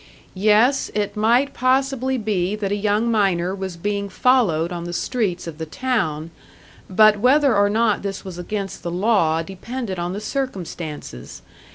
Yes, 0.33 0.89
it 0.95 1.15
might 1.15 1.53
possibly 1.53 2.17
be 2.17 2.55
that 2.55 2.71
a 2.71 2.75
young 2.75 3.11
miner 3.11 3.53
was 3.53 3.77
being 3.77 4.09
followed 4.09 4.71
on 4.71 4.85
the 4.85 4.93
streets 4.93 5.45
of 5.45 5.59
the 5.59 5.65
town; 5.67 6.31
but 6.89 7.19
whether 7.19 7.55
or 7.55 7.69
not 7.69 8.01
this 8.01 8.25
was 8.25 8.39
against 8.39 8.81
the 8.81 8.89
law 8.89 9.43
depended 9.43 9.99
on 9.99 10.13
the 10.13 10.19
circumstances. 10.19 11.43